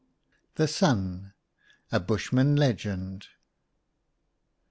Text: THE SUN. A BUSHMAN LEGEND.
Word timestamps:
THE 0.55 0.67
SUN. 0.67 1.33
A 1.91 1.99
BUSHMAN 1.99 2.55
LEGEND. 2.55 3.27